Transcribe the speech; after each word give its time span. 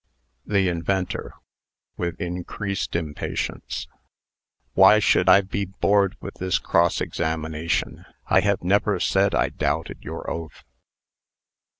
THE 0.47 0.67
INVENTOR 0.67 1.35
(with 1.95 2.19
increased 2.19 2.95
impatience). 2.95 3.87
"Why 4.73 4.97
should 4.97 5.29
I 5.29 5.41
be 5.41 5.65
bored 5.65 6.15
with 6.19 6.33
this 6.39 6.57
cross 6.57 7.01
examination? 7.01 8.05
I 8.25 8.39
have 8.39 8.63
never 8.63 8.99
said 8.99 9.35
I 9.35 9.49
doubted 9.49 9.99
your 10.01 10.27
oath." 10.27 10.63